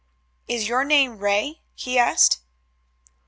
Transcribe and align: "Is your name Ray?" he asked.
"Is 0.47 0.67
your 0.67 0.83
name 0.83 1.19
Ray?" 1.19 1.61
he 1.75 1.99
asked. 1.99 2.39